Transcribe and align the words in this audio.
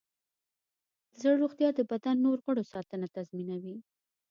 د 1.11 1.13
زړه 1.21 1.35
روغتیا 1.43 1.69
د 1.75 1.79
بدن 1.91 2.15
د 2.19 2.23
نور 2.25 2.37
غړو 2.45 2.63
ساتنه 2.73 3.07
تضمینوي. 3.15 3.75